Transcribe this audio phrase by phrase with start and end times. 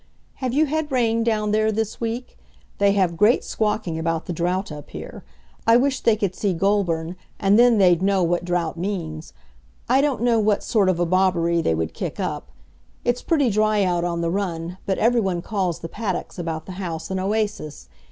[0.37, 2.35] Have you had rain down there this week?
[2.79, 5.23] They have great squawking about the drought up here.
[5.67, 9.33] I wish they could see Goulburn, and then they'd know what drought means.
[9.87, 12.47] I don't know what sort of a bobberie they would kick up.
[13.05, 17.11] It's pretty dry out on the run, but everyone calls the paddocks about the house
[17.11, 17.87] an oasis.